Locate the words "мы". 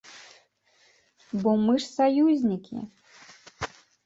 1.67-1.73